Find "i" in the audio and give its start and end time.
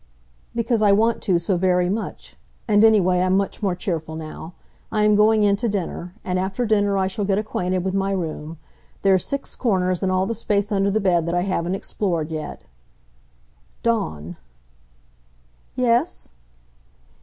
0.81-0.91, 4.91-5.03, 6.97-7.05, 11.35-11.41